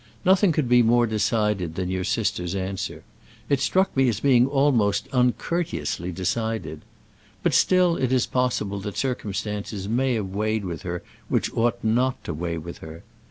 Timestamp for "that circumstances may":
8.79-10.15